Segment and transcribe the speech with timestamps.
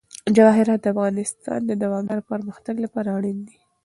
[0.35, 3.57] جواهرات د افغانستان د دوامداره پرمختګ لپاره اړین دي.